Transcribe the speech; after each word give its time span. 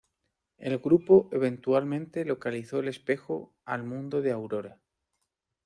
El 0.57 0.79
grupo 0.79 1.29
eventualmente 1.31 2.25
localizó 2.25 2.79
el 2.79 2.87
espejo 2.87 3.53
al 3.65 3.83
mundo 3.83 4.23
de 4.23 4.31
Aurora. 4.31 4.79